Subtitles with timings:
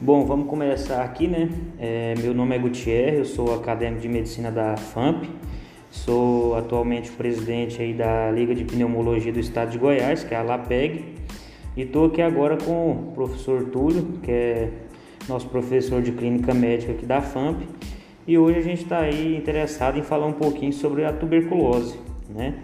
[0.00, 1.50] Bom, vamos começar aqui, né?
[1.76, 5.28] É, meu nome é Gutierrez, eu sou acadêmico de medicina da FAMP,
[5.90, 10.42] sou atualmente presidente aí da Liga de Pneumologia do Estado de Goiás, que é a
[10.42, 11.16] LAPEG,
[11.76, 14.70] e estou aqui agora com o professor Túlio, que é
[15.28, 17.64] nosso professor de clínica médica aqui da FAMP,
[18.24, 21.98] e hoje a gente está aí interessado em falar um pouquinho sobre a tuberculose,
[22.32, 22.54] né?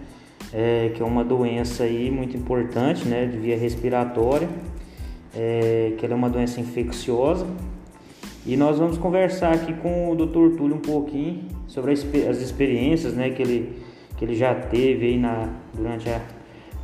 [0.53, 4.47] É, que é uma doença aí muito importante, né, de via respiratória
[5.35, 7.45] é, que ela é uma doença infecciosa.
[8.45, 10.55] E nós vamos conversar aqui com o Dr.
[10.55, 13.73] Túlio um pouquinho sobre as experiências né, que, ele,
[14.17, 16.21] que ele já teve aí na, durante a,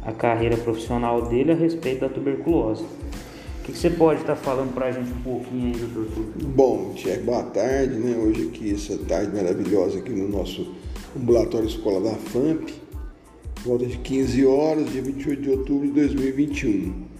[0.04, 2.84] a carreira profissional dele a respeito da tuberculose.
[2.84, 6.48] O que, que você pode estar falando para a gente um pouquinho aí, doutor Túlio?
[6.48, 8.18] Bom, Tiago, boa tarde, né?
[8.18, 10.74] Hoje aqui, essa tarde maravilhosa aqui no nosso
[11.16, 12.72] ambulatório escola da FAMP,
[13.64, 17.11] volta de 15 horas, dia 28 de outubro de 2021.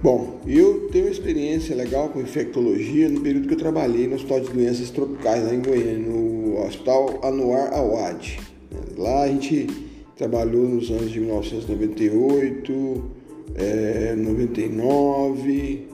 [0.00, 4.40] Bom, eu tenho uma experiência legal com infectologia no período que eu trabalhei no Hospital
[4.42, 8.38] de Doenças Tropicais lá em Goiânia, no Hospital Anuar Awad.
[8.96, 9.66] Lá a gente
[10.16, 13.10] trabalhou nos anos de 1998,
[13.56, 15.88] é, 99,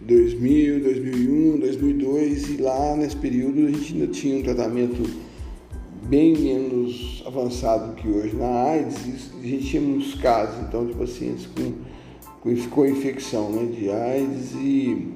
[0.00, 5.02] 2000, 2001, 2002 e lá nesse período a gente ainda tinha um tratamento
[6.08, 10.94] bem menos avançado que hoje na AIDS e a gente tinha muitos casos então de
[10.94, 11.74] pacientes com
[12.70, 15.08] com infecção né, de AIDS e,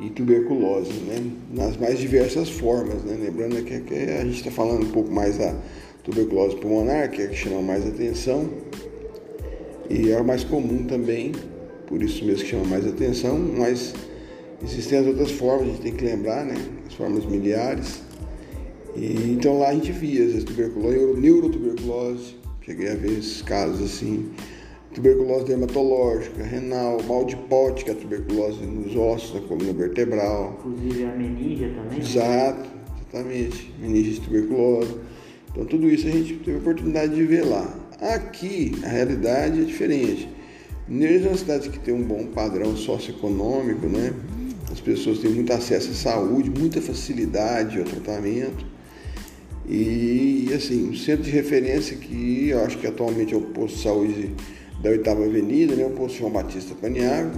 [0.00, 3.02] e tuberculose, né, nas mais diversas formas.
[3.04, 5.56] Né, lembrando que, que a gente está falando um pouco mais da
[6.04, 8.50] tuberculose pulmonar, que é a que chama mais atenção,
[9.88, 11.32] e é a mais comum também,
[11.86, 13.94] por isso mesmo que chama mais atenção, mas
[14.62, 16.54] existem as outras formas, a gente tem que lembrar, né,
[16.86, 18.02] as formas miliares.
[18.94, 24.30] E, então lá a gente via as tuberculose, neurotuberculose, cheguei a ver esses casos assim,
[24.94, 30.58] tuberculose dermatológica, renal, mal de pote, que é a tuberculose nos ossos, da coluna vertebral.
[30.60, 31.98] Inclusive a meninge também?
[31.98, 34.94] Exato, exatamente, meninge de tuberculose.
[35.50, 37.78] Então tudo isso a gente teve a oportunidade de ver lá.
[38.00, 40.28] Aqui a realidade é diferente.
[40.88, 44.12] Minas é uma cidade que tem um bom padrão socioeconômico, né?
[44.70, 48.66] As pessoas têm muito acesso à saúde, muita facilidade ao tratamento.
[49.68, 53.82] E assim, um centro de referência que eu acho que atualmente é o posto de
[53.82, 54.34] saúde
[54.82, 57.32] da oitava avenida, né, o posto João Batista Paniagua.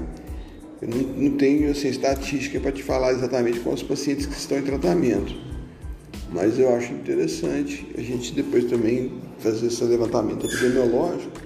[0.80, 4.58] Eu não, não tenho assim, estatística para te falar exatamente quais os pacientes que estão
[4.58, 5.34] em tratamento,
[6.32, 11.40] mas eu acho interessante a gente depois também fazer esse levantamento epidemiológico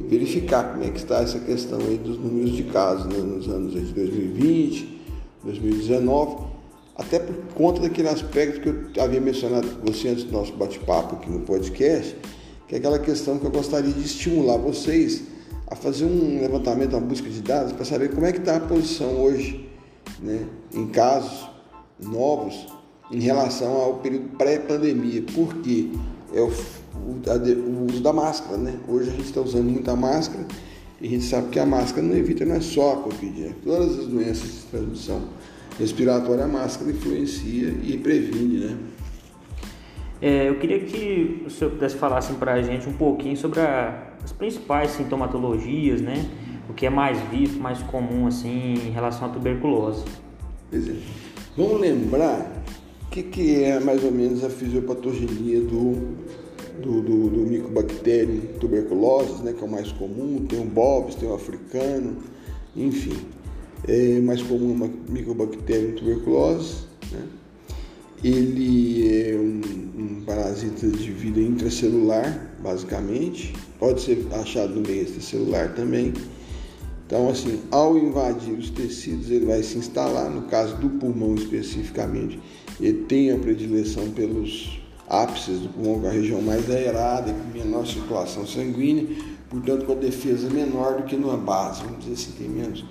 [0.00, 3.48] e verificar como é que está essa questão aí dos números de casos né, nos
[3.48, 5.00] anos de 2020,
[5.44, 6.48] 2019,
[6.96, 11.16] até por conta daquele aspecto que eu havia mencionado com você antes do nosso bate-papo
[11.16, 12.16] aqui no podcast,
[12.68, 15.22] que é aquela questão que eu gostaria de estimular vocês
[15.66, 18.60] a fazer um levantamento, uma busca de dados para saber como é que está a
[18.60, 19.68] posição hoje,
[20.20, 21.48] né, em casos
[21.98, 22.66] novos
[23.10, 25.22] em relação ao período pré-pandemia.
[25.34, 25.90] Por quê?
[26.34, 28.78] É o, o, uso da máscara, né?
[28.86, 30.46] Hoje a gente está usando muita máscara
[31.00, 33.52] e a gente sabe que a máscara não evita, não é só a Covid, é
[33.64, 35.22] todas as doenças de transmissão
[35.78, 38.76] respiratória, a máscara influencia e previne, né?
[40.20, 43.60] É, eu queria que o senhor pudesse falar assim, para a gente um pouquinho sobre
[43.60, 46.28] a, as principais sintomatologias, né?
[46.68, 50.04] O que é mais visto, mais comum assim em relação à tuberculose.
[51.56, 52.52] Vamos lembrar
[53.06, 56.16] o que, que, é mais ou menos a fisiopatogenia do,
[56.82, 59.52] do, do, do micobactério tuberculose, né?
[59.52, 60.44] Que é o mais comum.
[60.48, 62.16] Tem o Bobs, tem o africano,
[62.76, 63.16] enfim.
[63.86, 67.22] É mais comum uma micobactéria tuberculose, né?
[68.22, 69.60] Ele é um,
[70.00, 73.54] um, parasita de vida intracelular, basicamente.
[73.78, 76.12] Pode ser achado no meio extracelular também.
[77.06, 80.28] Então, assim, ao invadir os tecidos, ele vai se instalar.
[80.30, 82.40] No caso do pulmão especificamente,
[82.80, 87.58] ele tem a predileção pelos ápices do pulmão, que é a região mais aerada com
[87.58, 89.06] menor circulação sanguínea,
[89.48, 92.84] portanto, com a defesa menor do que na base, vamos dizer assim, tem menos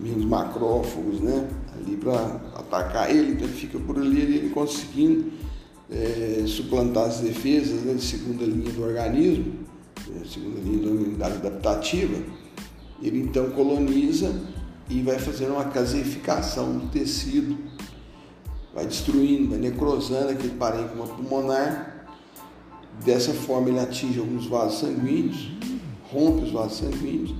[0.00, 1.48] menos macrófagos, né?
[1.74, 5.32] Ali para atacar ele, então ele fica por ali, ele conseguindo
[5.90, 9.54] é, suplantar as defesas né, de segunda linha do organismo,
[10.08, 12.16] né, segunda linha da unidade adaptativa,
[13.02, 14.32] ele então coloniza
[14.88, 17.56] e vai fazendo uma caseificação do tecido,
[18.74, 22.06] vai destruindo, vai necrosando aquele parênquima pulmonar.
[23.04, 25.52] Dessa forma ele atinge alguns vasos sanguíneos,
[26.10, 27.34] rompe os vasos sanguíneos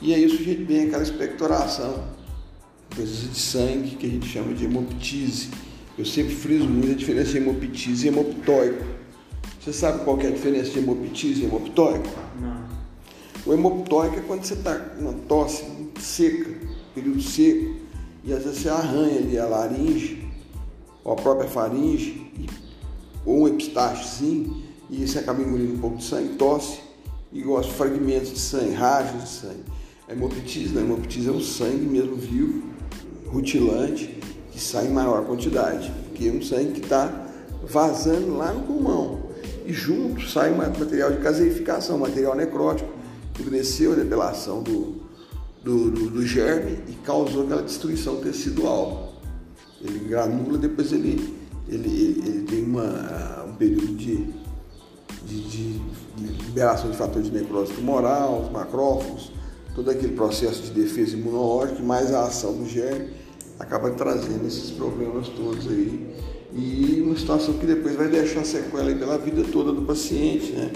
[0.00, 2.04] e aí o sujeito vem aquela expectoração,
[2.90, 5.50] presença de sangue, que a gente chama de hemoptise.
[5.98, 8.84] Eu sempre friso muito a diferença de hemoptise e hemoptóico.
[9.60, 12.08] Você sabe qual é a diferença de hemoptise e hemoptóico?
[12.40, 12.68] Não.
[13.44, 15.64] O hemoptóico é quando você está com uma tosse
[15.98, 16.50] seca,
[16.94, 17.76] período seco,
[18.24, 20.28] e às vezes você arranha ali a laringe,
[21.02, 22.30] ou a própria faringe,
[23.24, 26.78] ou um epistaxozinho, e você acaba engolindo um pouco de sangue, tosse,
[27.32, 29.77] e gosta de fragmentos de sangue, rajos de sangue.
[30.10, 30.80] Hemoptise, né?
[30.80, 32.62] hemoptise é um sangue mesmo vivo,
[33.26, 34.18] rutilante,
[34.50, 37.26] que sai em maior quantidade, porque é um sangue que está
[37.62, 39.28] vazando lá no pulmão.
[39.66, 42.90] E junto sai material de caseificação, material necrótico,
[43.34, 44.96] que endureceu a debelação do,
[45.62, 49.12] do, do, do germe e causou aquela destruição tecidual.
[49.80, 51.36] Ele granula, depois ele,
[51.68, 54.24] ele, ele, ele tem uma, um período de,
[55.24, 55.80] de, de,
[56.46, 59.07] liberação de fatores de necrose tumoral, os macrófagos,
[59.78, 63.10] todo aquele processo de defesa imunológica, mais a ação do germe,
[63.60, 66.04] acaba trazendo esses problemas todos aí.
[66.52, 70.72] E uma situação que depois vai deixar sequela pela vida toda do paciente, né?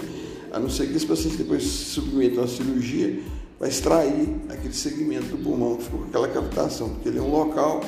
[0.53, 3.21] A não ser que esse paciente depois se submeta a uma cirurgia,
[3.59, 7.31] vai extrair aquele segmento do pulmão que ficou com aquela captação, porque ele é um
[7.31, 7.81] local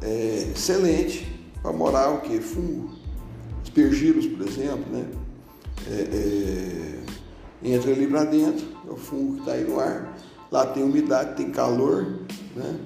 [0.00, 1.26] é, excelente
[1.60, 2.38] para morar o que?
[2.38, 2.90] Fungo.
[3.64, 5.06] Aspergillus, por exemplo, né?
[5.90, 7.02] É,
[7.64, 10.16] é, entra ali para dentro, é o fungo que está aí no ar
[10.50, 12.20] Lá tem umidade, tem calor,
[12.54, 12.76] né?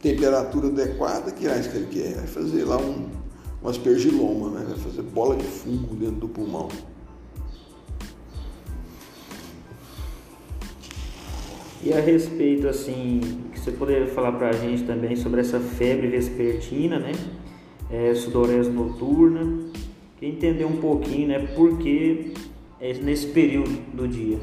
[0.00, 2.14] temperatura adequada, que isso que ele quer?
[2.16, 3.08] Vai fazer lá um,
[3.62, 4.66] um aspergiloma, né?
[4.68, 6.68] vai fazer bola de fungo dentro do pulmão.
[11.82, 13.20] E a respeito, assim,
[13.52, 17.12] que você poderia falar para a gente também sobre essa febre vespertina, né?
[17.90, 19.70] É, sudorese noturna,
[20.18, 21.38] que entender um pouquinho, né?
[21.54, 22.32] Por que
[22.80, 24.38] é nesse período do dia?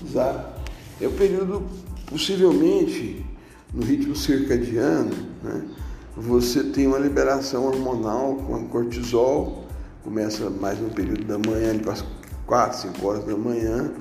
[0.00, 0.60] Exato.
[1.00, 1.64] É o período
[2.08, 3.24] Possivelmente,
[3.72, 5.68] no ritmo circadiano, né,
[6.16, 9.66] você tem uma liberação hormonal com cortisol,
[10.02, 12.04] começa mais no período da manhã, ali para as
[12.46, 13.92] 4, 5 horas da manhã,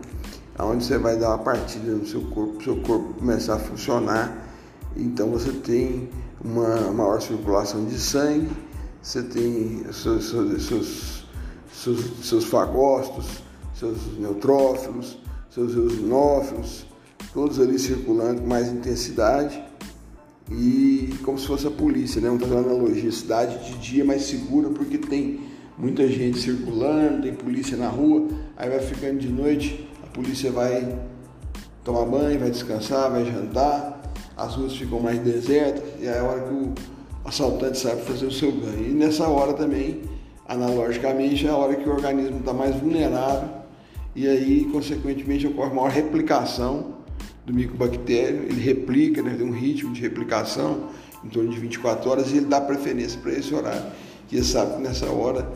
[0.58, 4.48] onde você vai dar uma partida no seu corpo, seu corpo começar a funcionar.
[4.96, 6.10] Então você tem
[6.44, 8.50] uma maior circulação de sangue,
[9.02, 11.26] você tem seus, seus,
[11.70, 13.44] seus, seus fagócitos,
[13.76, 15.20] seus neutrófilos,
[15.50, 16.86] seus eosinófilos,
[17.38, 19.64] todos ali circulando com mais intensidade
[20.52, 22.30] e como se fosse a polícia, né?
[22.30, 25.42] Vamos fazer uma analogia, cidade de dia mais segura porque tem
[25.78, 30.98] muita gente circulando, tem polícia na rua, aí vai ficando de noite, a polícia vai
[31.84, 34.02] tomar banho, vai descansar, vai jantar,
[34.36, 36.74] as ruas ficam mais desertas e é a hora que o
[37.24, 38.84] assaltante sabe fazer o seu ganho.
[38.90, 40.02] E nessa hora também,
[40.48, 43.48] analogicamente, é a hora que o organismo está mais vulnerável
[44.16, 46.97] e aí, consequentemente, ocorre maior replicação
[47.48, 50.90] do micobactério, ele replica, né, tem um ritmo de replicação
[51.24, 53.86] em torno de 24 horas e ele dá preferência para esse horário.
[54.30, 55.50] E ele sabe que nessa hora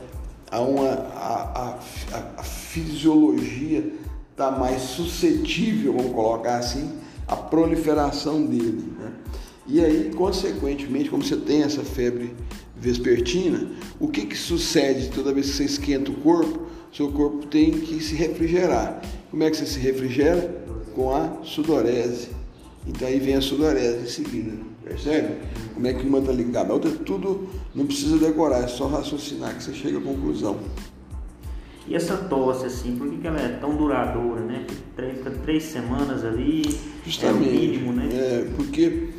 [0.49, 1.77] há uma, a,
[2.13, 3.91] a, a fisiologia
[4.31, 6.89] está mais suscetível, vamos colocar assim,
[7.27, 8.85] à proliferação dele.
[8.97, 9.11] Né?
[9.67, 12.33] E aí, consequentemente, como você tem essa febre
[12.77, 16.67] vespertina, o que, que sucede toda vez que você esquenta o corpo?
[16.93, 19.01] Seu corpo tem que se refrigerar.
[19.29, 20.61] Como é que você se refrigera?
[20.95, 22.29] Com a sudorese.
[22.88, 25.35] Então aí vem a sudorese em seguida, percebe?
[25.73, 26.71] Como é que uma está ligada?
[26.71, 30.57] A outra tudo não precisa decorar, é só raciocinar que você chega à conclusão.
[31.88, 34.65] E essa tosse, assim, por que, que ela é tão duradoura, né?
[34.95, 36.63] Três, três semanas ali,
[37.05, 38.10] Justamente, é o mínimo, né?
[38.12, 39.10] É, porque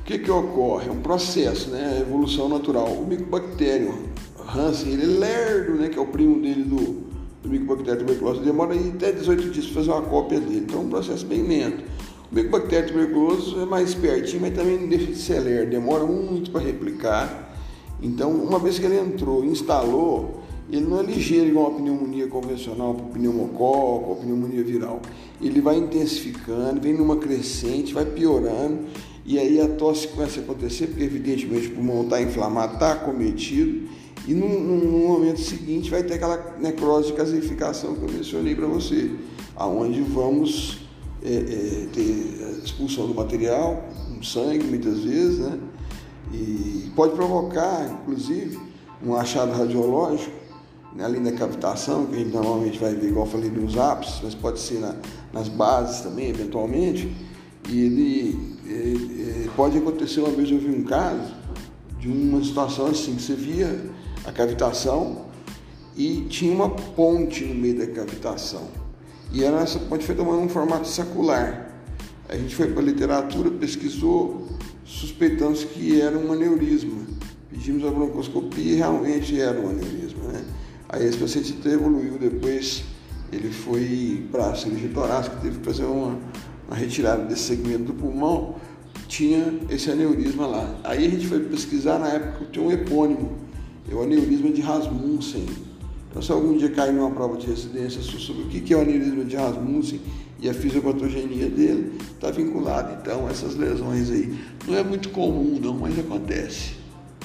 [0.00, 0.88] o que, que ocorre?
[0.88, 1.96] É um processo, né?
[1.96, 2.86] A evolução natural.
[2.86, 3.94] O micobactério
[4.54, 5.88] Hansen, ele é lerdo, né?
[5.88, 7.06] Que é o primo dele do,
[7.46, 10.64] do micobactéria tuberculoso demora até 18 dias para fazer uma cópia dele.
[10.66, 11.84] Então é um processo bem lento.
[12.30, 16.50] O micobactéria tuberculoso é mais pertinho, mas também não deixa de ser lerdo, demora muito
[16.50, 17.56] para replicar.
[18.02, 22.94] Então, uma vez que ele entrou, instalou, ele não é ligeiro igual a pneumonia convencional,
[22.94, 25.00] para pneumococo, pneumonia viral.
[25.40, 28.80] Ele vai intensificando, vem numa crescente, vai piorando,
[29.24, 33.88] e aí a tosse começa a acontecer, porque evidentemente o pulmão está inflamado, está acometido,
[34.26, 38.66] e no, no, momento seguinte vai ter aquela necrose de caseificação que eu mencionei para
[38.66, 39.12] você,
[39.54, 40.80] aonde vamos
[41.22, 43.84] é, é, ter a expulsão do material,
[44.18, 45.58] um sangue muitas vezes, né?
[46.32, 48.58] E pode provocar, inclusive,
[49.04, 50.32] um achado radiológico,
[50.92, 54.20] né, além da cavitação, que a gente normalmente vai ver, igual eu falei, nos ápices,
[54.24, 54.96] mas pode ser na,
[55.32, 57.14] nas bases também, eventualmente.
[57.68, 61.32] E ele, é, é pode acontecer, uma vez eu vi um caso
[62.00, 63.94] de uma situação assim, que você via
[64.26, 65.26] a cavitação
[65.96, 68.68] e tinha uma ponte no meio da cavitação.
[69.32, 71.70] E era essa ponte foi tomando um formato sacular.
[72.28, 74.48] A gente foi para a literatura, pesquisou,
[74.84, 77.06] suspeitamos que era um aneurisma.
[77.50, 80.24] Pedimos a broncoscopia e realmente era um aneurisma.
[80.24, 80.44] Né?
[80.88, 82.84] Aí esse paciente evoluiu depois,
[83.32, 86.18] ele foi para a cirurgia torácica, teve que fazer uma,
[86.66, 88.56] uma retirada desse segmento do pulmão,
[89.08, 90.74] tinha esse aneurisma lá.
[90.84, 93.45] Aí a gente foi pesquisar, na época tinha um epônimo,
[93.90, 95.46] é o aneurisma de Rasmussen.
[96.10, 99.24] Então, se algum dia cair numa prova de residência sobre o que é o aneurisma
[99.24, 100.00] de Rasmussen
[100.40, 104.38] e a fisiopatogenia dele, está vinculado então a essas lesões aí.
[104.66, 106.74] Não é muito comum, não, mas acontece.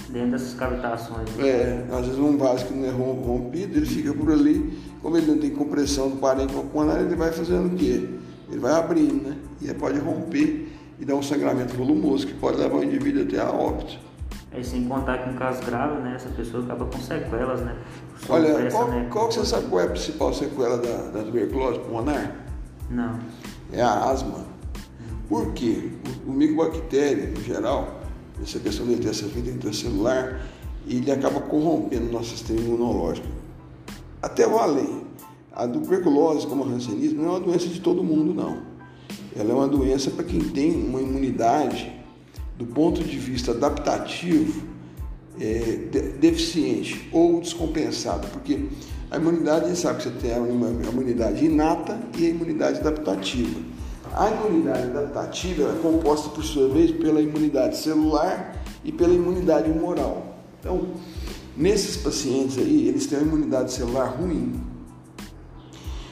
[0.09, 1.29] Dentro dessas cavitações.
[1.39, 5.27] É, às vezes um vaso que não é rompido, ele fica por ali, como ele
[5.27, 8.07] não tem compressão do parênquima pulmonar, ele vai fazendo o quê?
[8.49, 9.37] Ele vai abrindo, né?
[9.61, 10.67] E pode romper
[10.99, 14.10] e dar um sangramento volumoso que pode levar o indivíduo até a óbito.
[14.53, 17.73] É, sem contar que em caso grave, né, essa pessoa acaba com sequelas, né?
[18.27, 19.07] Olha, qual, né?
[19.09, 22.35] qual que você sabe qual é a principal sequela da, da tuberculose pulmonar?
[22.89, 23.17] Não.
[23.71, 24.45] É a asma.
[25.29, 25.91] Por quê?
[26.25, 28.01] O, o micobactéria, em geral,
[28.43, 30.41] essa questão de ter essa vida intracelular,
[30.85, 33.27] ele acaba corrompendo o nosso sistema imunológico.
[34.21, 35.03] Até o além.
[35.53, 38.63] A tuberculose, como o rancenismo, não é uma doença de todo mundo, não.
[39.35, 42.00] Ela é uma doença para quem tem uma imunidade,
[42.57, 44.63] do ponto de vista adaptativo,
[45.39, 48.67] é, de, deficiente ou descompensada, porque
[49.09, 53.59] a imunidade, a gente sabe que você tem a imunidade inata e a imunidade adaptativa.
[54.13, 60.37] A imunidade adaptativa é composta, por sua vez, pela imunidade celular e pela imunidade humoral.
[60.59, 60.87] Então,
[61.57, 64.61] nesses pacientes aí, eles têm uma imunidade celular ruim.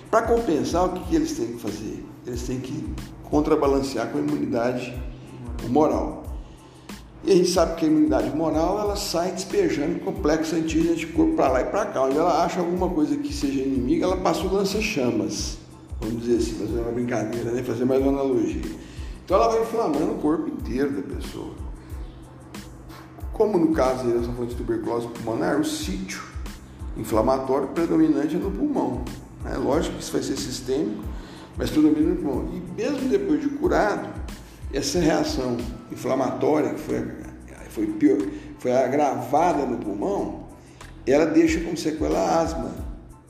[0.09, 2.05] Para compensar, o que, que eles têm que fazer?
[2.25, 2.85] Eles têm que
[3.29, 4.97] contrabalancear com a imunidade
[5.69, 6.18] moral.
[7.23, 11.35] E a gente sabe que a imunidade moral ela sai despejando complexo antígeno de corpo
[11.35, 12.03] para lá e para cá.
[12.03, 15.57] Onde ela acha alguma coisa que seja inimiga, ela passa o lança-chamas.
[15.99, 17.61] Vamos dizer assim, fazer uma brincadeira, né?
[17.61, 18.61] fazer mais uma analogia.
[19.25, 21.53] Então ela vai inflamando o corpo inteiro da pessoa.
[23.33, 26.21] Como no caso da fonte de tuberculose pulmonar, o sítio
[26.97, 29.03] inflamatório predominante é no pulmão.
[29.45, 31.03] É lógico que isso vai ser sistêmico,
[31.57, 32.49] mas predomina no pulmão.
[32.53, 34.09] E mesmo depois de curado,
[34.73, 35.57] essa reação
[35.91, 37.07] inflamatória que foi,
[37.69, 38.17] foi, pior,
[38.59, 40.47] foi agravada no pulmão,
[41.05, 42.71] ela deixa como sequela asma,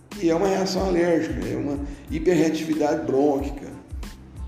[0.10, 1.80] que é uma reação alérgica, é uma
[2.12, 3.68] hiperreatividade brônquica,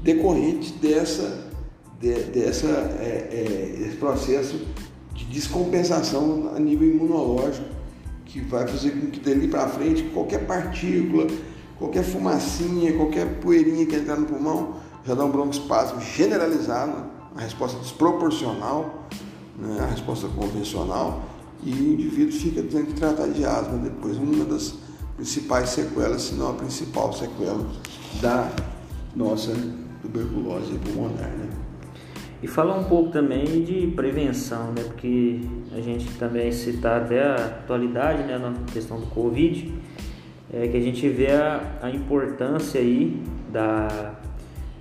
[0.03, 1.47] decorrente dessa,
[1.99, 2.67] de, dessa,
[2.99, 4.59] é, é, esse processo
[5.13, 7.69] de descompensação a nível imunológico,
[8.25, 11.27] que vai fazer com que dali para frente qualquer partícula,
[11.77, 16.93] qualquer fumacinha, qualquer poeirinha que entrar no pulmão, já dá um broncoespasmo generalizado,
[17.31, 19.07] uma resposta desproporcional,
[19.57, 21.23] né, a resposta convencional,
[21.63, 24.75] e o indivíduo fica tendo que tratar de asma depois, uma das
[25.15, 27.65] principais sequelas, se não a principal sequela
[28.21, 28.51] da
[29.15, 29.53] nossa
[30.01, 31.29] tuberculose pulmonar.
[31.29, 31.49] Né?
[32.41, 34.83] E fala um pouco também de prevenção, né?
[34.83, 35.41] Porque
[35.75, 39.71] a gente também citar até a atualidade, né, na questão do Covid,
[40.51, 44.15] é que a gente vê a, a importância aí da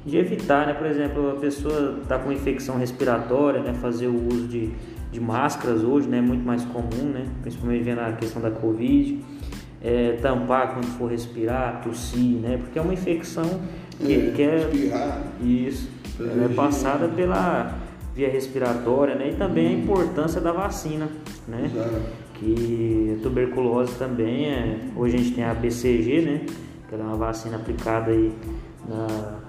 [0.05, 0.75] de evitar, né?
[0.75, 3.75] Por exemplo, a pessoa está com infecção respiratória, né?
[3.75, 4.71] Fazer o uso de,
[5.11, 6.21] de máscaras hoje, né?
[6.21, 7.27] Muito mais comum, né?
[7.43, 9.23] Principalmente vendo a questão da Covid.
[9.83, 12.59] É, tampar quando for respirar, tossir, né?
[12.59, 13.61] Porque é uma infecção
[13.99, 15.89] que é, que é espirrar, isso,
[16.19, 17.79] ela é passada pela
[18.15, 19.31] via respiratória, né?
[19.31, 21.09] E também a importância da vacina,
[21.49, 21.71] né?
[21.73, 22.03] Exato.
[22.35, 26.41] Que a tuberculose também é, hoje a gente tem a BCG, né?
[26.89, 28.33] Que é uma vacina aplicada aí
[28.87, 29.40] na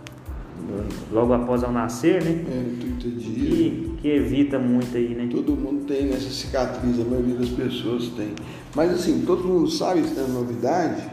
[1.12, 2.32] logo após ao nascer, né?
[2.48, 3.50] É, 30 dias.
[3.50, 5.28] Que, que evita muito aí, né?
[5.32, 8.34] Todo mundo tem nessa cicatriz, a maioria das pessoas tem.
[8.76, 11.10] Mas assim, todo mundo sabe, isso é novidade,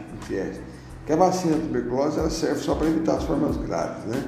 [1.05, 4.23] que a vacina da tuberculose ela serve só para evitar as formas graves, né?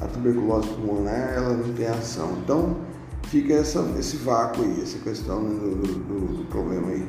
[0.00, 2.36] A tuberculose pulmonar ela não tem ação.
[2.44, 2.76] Então
[3.24, 7.04] fica essa, esse vácuo aí, essa questão né, do, do, do problema aí.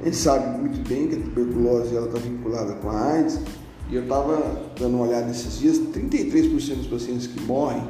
[0.00, 3.40] A gente sabe muito bem que a tuberculose está vinculada com a AIDS,
[3.90, 7.82] e eu estava dando uma olhada nesses dias, 33% dos pacientes que morrem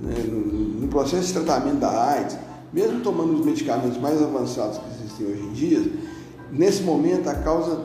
[0.00, 2.38] né, no, no, processo de tratamento da AIDS,
[2.72, 5.92] mesmo tomando os medicamentos mais avançados que existem hoje em dia,
[6.50, 7.84] nesse momento a causa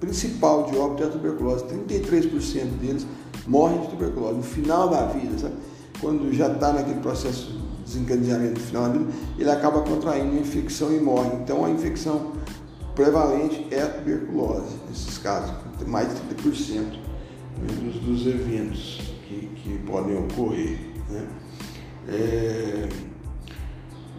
[0.00, 1.64] principal de óbito é a tuberculose.
[1.64, 3.06] 33% deles
[3.46, 5.54] morrem de tuberculose no final da vida, sabe?
[6.00, 10.40] Quando já está naquele processo de desencadeamento no final da vida, ele acaba contraindo uma
[10.40, 11.30] infecção e morre.
[11.42, 12.32] Então a infecção
[12.94, 15.52] prevalente é a tuberculose, nesses casos,
[15.86, 16.98] mais de 30%
[17.58, 20.78] dos, dos eventos que, que, podem ocorrer.
[21.08, 21.26] Né?
[22.08, 22.88] É,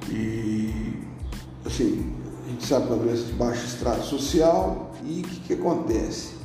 [0.10, 0.74] e,
[1.66, 2.14] assim,
[2.46, 5.54] a gente sabe que é uma doença de baixo extrato social e o que, que
[5.54, 6.36] acontece?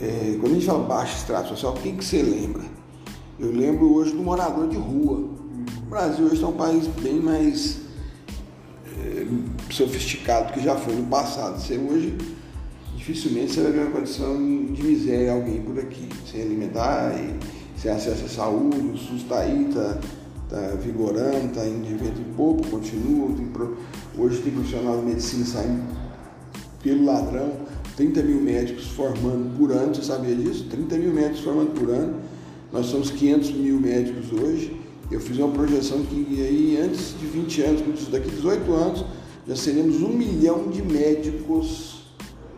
[0.00, 2.62] É, quando a gente fala baixo extrato social, quem que você lembra?
[3.38, 5.18] Eu lembro hoje do morador de rua.
[5.18, 7.82] O Brasil hoje é um país bem mais
[9.72, 11.60] sofisticado que já foi no passado.
[11.60, 12.16] Você hoje
[13.02, 17.34] dificilmente você vai ver uma condição de miséria alguém por aqui, sem alimentar e
[17.80, 19.98] sem acesso à saúde, o SUS está aí, está
[20.48, 23.34] tá vigorando, está indo de vento em pouco, continua.
[23.36, 23.76] Tem pro...
[24.16, 25.82] Hoje tem profissional de medicina saindo
[26.80, 27.52] pelo ladrão,
[27.96, 30.66] 30 mil médicos formando por ano, você sabia disso?
[30.70, 32.20] 30 mil médicos formando por ano.
[32.72, 34.80] Nós somos 500 mil médicos hoje.
[35.10, 39.04] Eu fiz uma projeção que aí, antes de 20 anos, daqui a 18 anos,
[39.46, 42.01] já seremos um milhão de médicos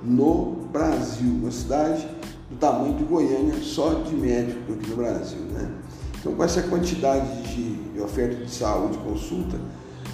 [0.05, 2.07] no Brasil, uma cidade
[2.51, 5.39] do tamanho de Goiânia, só de médico aqui no Brasil.
[5.53, 5.71] Né?
[6.21, 9.59] Então, com essa quantidade de oferta de saúde, consulta,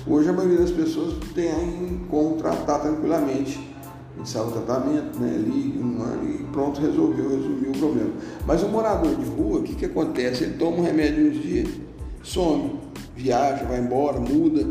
[0.07, 3.69] hoje a maioria das pessoas tem como tratar tranquilamente.
[4.17, 5.33] Iniciar o tratamento, né?
[5.81, 8.11] um ano e pronto, resolveu, resumiu o problema.
[8.45, 10.45] Mas o morador de rua, o que, que acontece?
[10.45, 11.69] Ele toma um remédio uns dias,
[12.23, 12.73] some,
[13.17, 14.67] viaja, vai embora, muda.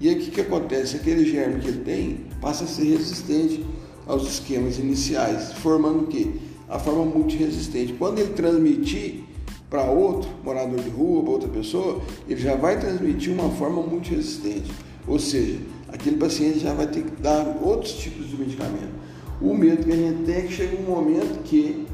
[0.00, 0.96] E aí o que, que acontece?
[0.96, 3.64] Aquele germe que ele tem passa a ser resistente
[4.08, 6.26] aos esquemas iniciais, formando o quê?
[6.68, 7.92] A forma multiresistente.
[7.92, 9.24] Quando ele transmitir
[9.68, 14.72] para outro morador de rua, para outra pessoa, ele já vai transmitir uma forma multiresistente.
[15.06, 15.58] Ou seja,
[15.92, 18.98] aquele paciente já vai ter que dar outros tipos de medicamento.
[19.40, 21.86] O medo que a gente tem é que chega um momento que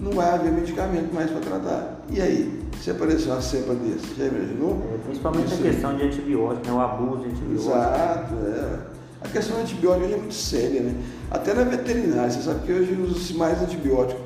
[0.00, 2.00] não vai haver medicamento mais para tratar.
[2.10, 2.58] E aí?
[2.82, 4.82] Se aparecer uma cepa desse, já imaginou?
[4.94, 6.72] É, principalmente Isso a questão de antibiótico, né?
[6.72, 7.68] o abuso de antibiótico.
[7.68, 8.97] Exato, é.
[9.20, 10.94] A questão do antibiótico é muito séria, né?
[11.30, 14.20] Até na veterinária, você sabe que hoje usa-se mais antibiótico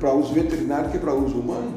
[0.00, 1.74] para uso veterinário que para uso humano.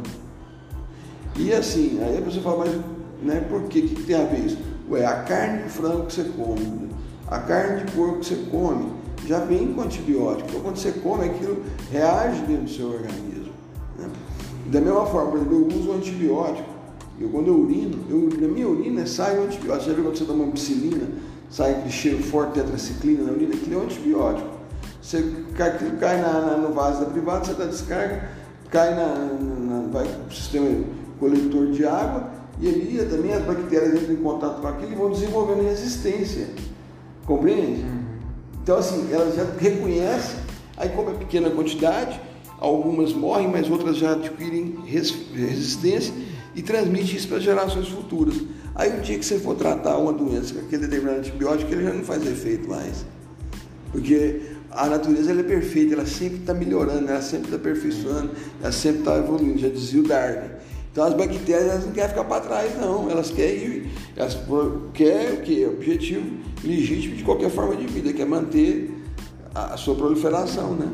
[1.36, 2.76] E assim, aí a pessoa fala, mas
[3.22, 4.58] né, por que, que tem a ver isso?
[4.90, 6.90] Ué, a carne de frango que você come,
[7.28, 8.94] a carne de porco que você come,
[9.28, 10.50] já vem com antibiótico.
[10.50, 13.52] Então quando você come, aquilo reage dentro do seu organismo.
[13.98, 14.10] Né?
[14.68, 16.76] Da mesma forma, por exemplo, eu uso antibiótico.
[17.20, 19.90] Eu, quando eu urino, eu, na minha urina sai o antibiótico.
[19.90, 21.08] Já viu quando você toma uma piscina,
[21.56, 23.56] sai aquele cheiro forte de tetraciclina na urina?
[23.56, 24.50] Aquilo é um antibiótico.
[25.02, 25.18] Você,
[25.58, 28.30] aquilo cai na, na, no vaso da privada, você dá descarga,
[28.70, 30.84] cai na, na, vai para o sistema
[31.18, 35.12] coletor de água e ali também as bactérias entram em contato com aquilo e vão
[35.12, 36.50] desenvolvendo resistência.
[37.26, 37.84] Compreende?
[37.84, 38.04] Uhum.
[38.62, 40.40] Então, assim, elas já reconhecem,
[40.76, 42.20] aí como é pequena quantidade,
[42.60, 46.14] algumas morrem, mas outras já adquirem resistência
[46.54, 48.36] e transmite isso para gerações futuras.
[48.76, 51.94] Aí o dia que você for tratar uma doença com aquele determinado antibiótico, ele já
[51.94, 53.06] não faz efeito mais.
[53.92, 59.00] Porque a natureza é perfeita, ela sempre está melhorando, ela sempre está aperfeiçoando, ela sempre
[59.00, 60.50] está evoluindo, já dizia o Darwin.
[60.92, 63.10] Então as bactérias elas não querem ficar para trás, não.
[63.10, 64.38] Elas querem ir, elas
[64.94, 65.66] querem o que?
[65.66, 68.94] Objetivo legítimo de qualquer forma de vida, que é manter
[69.54, 70.90] a, a sua proliferação, né?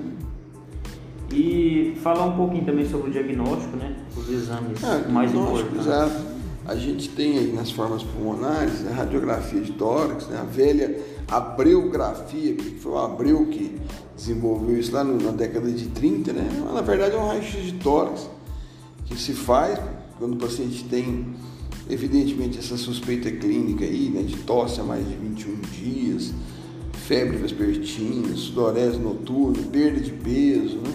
[1.32, 3.96] E falar um pouquinho também sobre o diagnóstico, né?
[4.16, 5.86] Os exames ah, mais importantes.
[5.86, 6.31] Exato.
[6.72, 10.40] A gente tem aí nas formas pulmonares a radiografia de tórax, né?
[10.40, 13.78] a velha abreografia, que foi o Abreu que
[14.16, 16.50] desenvolveu isso lá no, na década de 30, né?
[16.64, 18.30] Mas, na verdade é um raio-x de tórax
[19.06, 19.78] que se faz
[20.18, 21.36] quando o paciente tem
[21.90, 26.34] evidentemente essa suspeita clínica aí, né, de tosse há mais de 21 dias,
[26.94, 30.94] febre vespertina, sudorese noturna, perda de peso, né?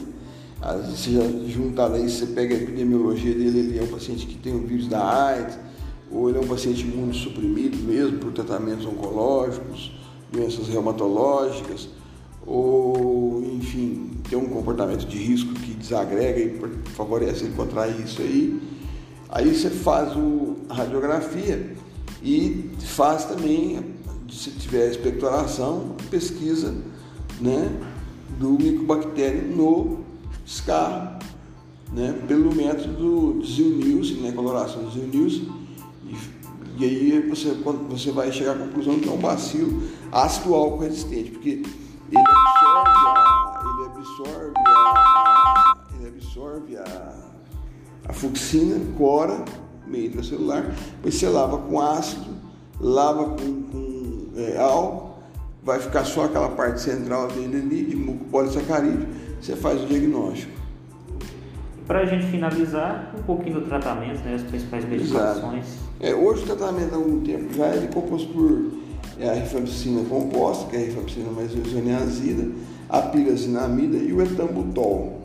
[0.89, 4.55] Você já juntado aí, você pega a epidemiologia dele, ele é um paciente que tem
[4.55, 5.66] o vírus da AIDS,
[6.11, 9.93] ou ele é um paciente imunossuprimido mesmo por tratamentos oncológicos,
[10.31, 11.89] doenças reumatológicas,
[12.47, 18.61] ou enfim, tem um comportamento de risco que desagrega e favorece ele contrair isso aí.
[19.29, 20.13] Aí você faz
[20.69, 21.75] a radiografia
[22.23, 23.85] e faz também,
[24.31, 26.75] se tiver expectoração, pesquisa
[27.41, 27.71] né,
[28.39, 30.01] do micobactério no
[30.47, 31.19] SCAR,
[31.93, 35.66] né, pelo método Zil-Nielsen, né, coloração Zil-Nielsen, e,
[36.77, 37.57] e, aí você,
[37.89, 42.91] você vai chegar à conclusão que é um bacilo ácido álcool resistente, porque ele absorve
[43.07, 47.15] a, ele absorve a, ele absorve a,
[48.09, 49.45] a fuxina, cora,
[49.87, 52.37] meio intracelular, depois você lava com ácido,
[52.79, 55.17] lava com, com é, álcool,
[55.63, 59.09] vai ficar só aquela parte central dele ali, de mucopolissacarídeo,
[59.41, 60.66] você faz o diagnóstico.
[61.87, 65.67] Para a gente finalizar, um pouquinho do tratamento, né, as principais medicações.
[66.01, 68.73] É, hoje o tratamento há algum tempo já é composto por
[69.21, 72.51] é, a rifampicina composta, que é a rifampicina mais isoniazida,
[72.89, 75.21] a pirazinamida e o etambutol.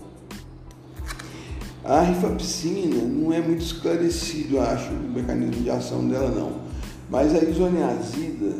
[1.84, 6.62] A rifampicina não é muito esclarecido, acho, o mecanismo de ação dela não.
[7.10, 8.54] Mas a isoniazida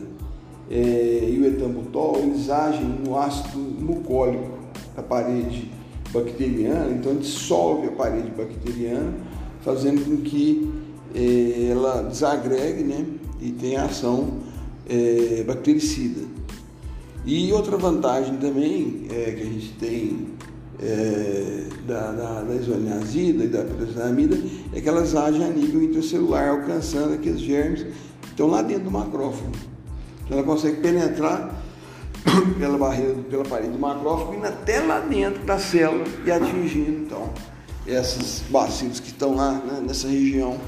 [0.72, 4.58] é, e o etambutol, eles agem no ácido mucólico
[4.96, 5.70] da parede
[6.12, 9.13] bacteriana, então dissolve a parede bacteriana,
[9.62, 10.69] fazendo com que
[11.15, 13.06] é, ela desagregue né,
[13.41, 14.39] e tenha ação
[14.89, 16.21] é, bactericida.
[17.26, 20.28] E outra vantagem também é que a gente tem
[20.82, 24.38] é, da, da, da isoniazida e da peroxinamida
[24.74, 27.84] é que elas agem a nível intracelular, alcançando aqueles germes
[28.21, 29.52] que estão lá dentro do macrófago.
[30.26, 31.61] Então ela consegue penetrar
[32.60, 37.34] pela barreira, pela parede macrófago, indo até lá dentro da célula e atingindo então
[37.86, 40.60] esses bacilos que estão lá né, nessa região,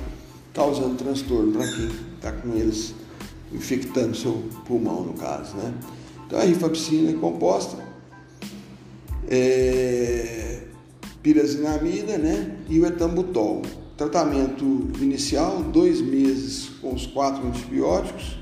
[0.53, 2.93] causando transtorno para quem está com eles
[3.51, 5.55] infectando seu pulmão, no caso.
[5.57, 5.73] Né?
[6.25, 7.77] Então a rifampicina é composta,
[9.29, 10.63] é,
[11.21, 12.57] pirazinamida né?
[12.67, 13.61] e o etambutol.
[13.95, 14.65] Tratamento
[14.99, 18.39] inicial, dois meses com os quatro antibióticos,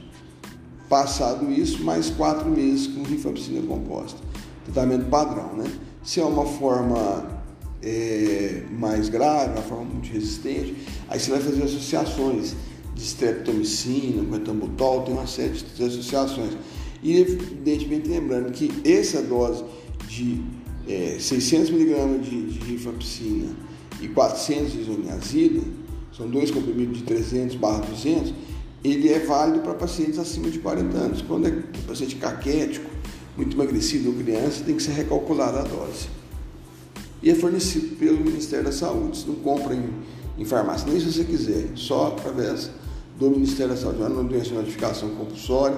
[0.91, 4.19] passado isso, mais quatro meses com rifampicina composta.
[4.65, 5.71] Tratamento padrão, né?
[6.03, 7.41] Se é uma forma
[7.81, 10.75] é, mais grave, uma forma muito resistente,
[11.07, 12.53] aí você vai fazer associações
[12.93, 16.57] de streptomicina, com etambutol, tem uma série de associações.
[17.01, 19.63] E evidentemente lembrando que essa dose
[20.09, 20.43] de
[20.89, 23.47] é, 600mg de, de rifampicina
[24.01, 25.61] e 400 de isoniazida,
[26.11, 28.33] são dois comprimidos de 300 barra 200,
[28.83, 31.21] ele é válido para pacientes acima de 40 anos.
[31.21, 31.51] Quando é
[31.87, 32.89] paciente caquético,
[33.37, 36.21] muito emagrecido ou criança, tem que ser recalculada a dose
[37.23, 39.19] e é fornecido pelo Ministério da Saúde.
[39.19, 39.89] Você não compra em,
[40.37, 42.71] em farmácia, nem se você quiser, só através
[43.19, 43.99] do Ministério da Saúde.
[43.99, 45.77] Não doença de notificação compulsória,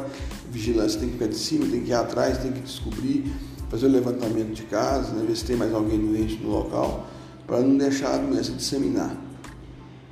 [0.50, 3.26] vigilância tem que ficar de cima, tem que ir atrás, tem que descobrir,
[3.70, 7.08] fazer o levantamento de casa, né, ver se tem mais alguém doente no local,
[7.46, 9.18] para não deixar a doença disseminar.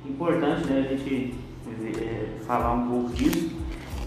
[0.04, 1.34] Importante né, a gente
[1.88, 3.56] é, falar um pouco disso,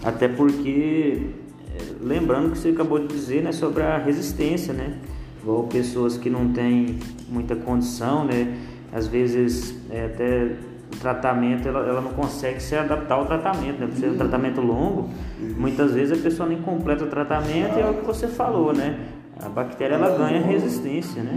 [0.02, 1.30] até porque,
[1.74, 4.98] é, lembrando que você acabou de dizer né, sobre a resistência, né?
[5.46, 8.56] ou pessoas que não têm muita condição, né?
[8.92, 10.56] Às vezes é, até
[10.92, 13.86] o tratamento ela, ela não consegue se adaptar ao tratamento, né?
[13.86, 15.08] Por ser um tratamento longo,
[15.56, 18.98] muitas vezes a pessoa nem completa o tratamento e é o que você falou, né?
[19.40, 21.34] A bactéria ela ganha resistência, né?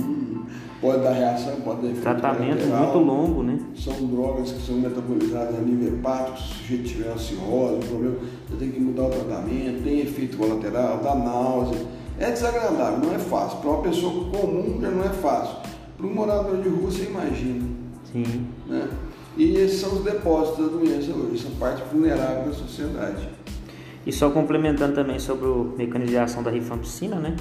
[0.82, 3.60] Pode dar reação, pode dar efeito Tratamento muito longo, né?
[3.76, 8.16] São drogas que são metabolizadas a nível hepático, se o sujeito tiver ansiose, problema,
[8.48, 13.18] você tem que mudar o tratamento, tem efeito colateral, dá náusea é desagradável, não é
[13.18, 13.60] fácil.
[13.60, 15.56] Para uma pessoa comum já não é fácil.
[15.98, 17.66] Para um morador de rua, você imagina.
[18.12, 18.46] Sim.
[18.68, 18.90] Né?
[19.38, 23.30] E esses são os depósitos da doença hoje, são parte vulnerável da sociedade.
[24.06, 27.36] E só complementando também sobre o mecanismo de ação da rifampicina, né?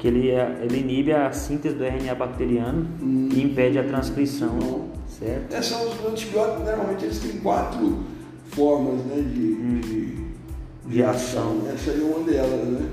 [0.00, 4.58] Que ele, é, ele inibe a síntese do RNA bacteriano hum, e impede a transcrição.
[5.06, 5.52] Certo?
[5.52, 7.98] Esses são os antibióticos, normalmente eles têm quatro
[8.46, 9.80] formas né, de, hum.
[9.80, 11.62] de, de, ação.
[11.72, 12.88] Essa é uma delas, né?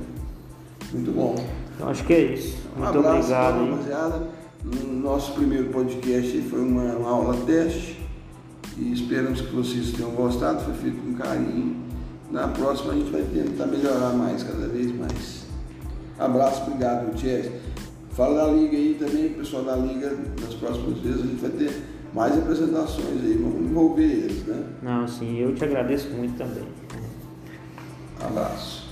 [0.91, 1.36] Muito bom.
[1.74, 2.58] Então acho que é isso.
[2.76, 3.70] Muito um abraço, obrigado.
[3.72, 4.28] rapaziada.
[4.86, 8.06] Nosso primeiro podcast foi uma, uma aula teste
[8.78, 10.62] e esperamos que vocês tenham gostado.
[10.65, 11.78] Foi feito com carinho.
[12.30, 15.47] Na próxima a gente vai tentar melhorar mais, cada vez mais.
[16.20, 17.52] Abraço, obrigado, Ties.
[18.12, 21.84] Fala da Liga aí também, pessoal da Liga, nas próximas vezes a gente vai ter
[22.14, 24.64] mais apresentações aí, vamos envolver eles, né?
[24.82, 26.64] Não, sim, eu te agradeço muito também.
[28.20, 28.87] Abraço.